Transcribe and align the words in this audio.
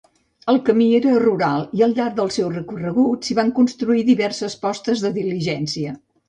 El 0.51 0.55
camí 0.67 0.85
era 0.99 1.11
rural 1.23 1.67
i 1.79 1.83
al 1.87 1.93
llarg 1.99 2.15
del 2.19 2.31
seu 2.37 2.47
recorregut 2.55 3.29
s'hi 3.29 3.37
van 3.41 3.53
construir 3.61 4.07
diverses 4.09 4.57
postes 4.65 5.05
de 5.05 5.15
diligència. 5.21 5.95